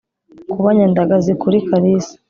[0.51, 2.13] kuba nyandagazi kuri kalisa